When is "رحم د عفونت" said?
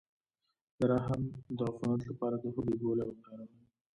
0.91-2.01